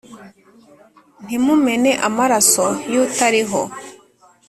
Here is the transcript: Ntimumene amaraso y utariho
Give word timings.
Ntimumene 1.25 1.91
amaraso 2.07 2.65
y 2.91 2.95
utariho 3.03 3.61